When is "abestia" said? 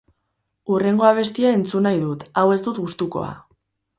1.09-1.51